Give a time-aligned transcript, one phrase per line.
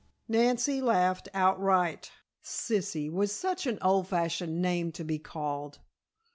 [0.27, 2.11] Nancy laughed outright.
[2.43, 5.77] "Sissy" was such an old fashioned name to be called.